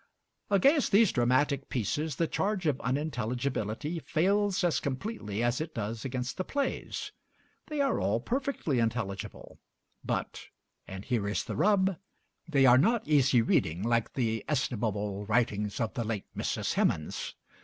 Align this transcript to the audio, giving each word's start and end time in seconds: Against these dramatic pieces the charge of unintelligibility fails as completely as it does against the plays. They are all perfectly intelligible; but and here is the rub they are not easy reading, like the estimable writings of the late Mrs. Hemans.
Against 0.49 0.91
these 0.91 1.11
dramatic 1.11 1.69
pieces 1.69 2.15
the 2.15 2.25
charge 2.25 2.65
of 2.65 2.81
unintelligibility 2.81 3.99
fails 3.99 4.63
as 4.63 4.79
completely 4.79 5.43
as 5.43 5.61
it 5.61 5.75
does 5.75 6.03
against 6.03 6.37
the 6.37 6.43
plays. 6.43 7.11
They 7.67 7.81
are 7.81 7.99
all 7.99 8.19
perfectly 8.19 8.79
intelligible; 8.79 9.59
but 10.03 10.47
and 10.87 11.05
here 11.05 11.27
is 11.27 11.43
the 11.43 11.55
rub 11.55 11.97
they 12.49 12.65
are 12.65 12.79
not 12.79 13.07
easy 13.07 13.43
reading, 13.43 13.83
like 13.83 14.13
the 14.13 14.43
estimable 14.49 15.23
writings 15.27 15.79
of 15.79 15.93
the 15.93 16.03
late 16.03 16.25
Mrs. 16.35 16.73
Hemans. 16.73 17.35